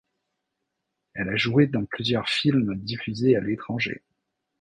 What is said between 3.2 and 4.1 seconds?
à l'étranger.